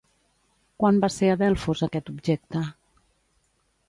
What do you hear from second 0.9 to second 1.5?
va ser a